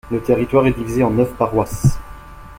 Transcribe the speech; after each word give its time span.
Le 0.09 0.19
territoire 0.19 0.65
est 0.65 0.71
divisé 0.71 1.03
en 1.03 1.11
neuf 1.11 1.31
paroisses. 1.35 1.99